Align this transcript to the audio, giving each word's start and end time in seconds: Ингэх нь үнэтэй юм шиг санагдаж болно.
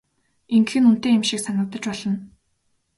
Ингэх 0.55 0.75
нь 0.79 0.87
үнэтэй 0.89 1.13
юм 1.17 1.23
шиг 1.27 1.39
санагдаж 1.43 1.83
болно. 1.89 2.15